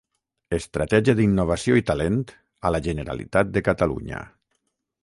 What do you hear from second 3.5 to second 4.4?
de Catalunya.